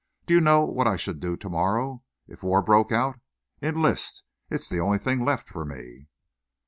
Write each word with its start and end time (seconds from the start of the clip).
Do 0.25 0.33
you 0.33 0.41
know 0.41 0.65
what 0.65 0.87
I 0.87 0.97
should 0.97 1.19
do 1.19 1.37
to 1.37 1.47
morrow 1.47 2.01
if 2.27 2.41
war 2.41 2.63
broke 2.63 2.91
out? 2.91 3.19
Enlist! 3.61 4.23
It's 4.49 4.67
the 4.67 4.79
only 4.79 4.97
thing 4.97 5.23
left 5.23 5.47
for 5.47 5.63
me." 5.63 6.07